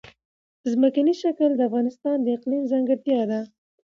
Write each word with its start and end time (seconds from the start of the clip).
ځمکنی 0.71 1.13
شکل 1.21 1.49
د 1.55 1.61
افغانستان 1.69 2.17
د 2.21 2.27
اقلیم 2.37 2.63
ځانګړتیا 2.71 3.21
ده. 3.31 3.41